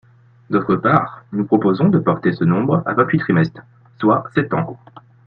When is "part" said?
0.77-1.25